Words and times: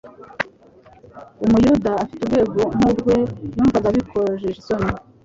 Umuyuda 1.43 1.91
ufite 2.05 2.21
urwego 2.23 2.61
nk'urwe 2.75 3.15
yumvaga 3.55 3.87
bikojeje 3.95 4.57
isoni 4.59 4.89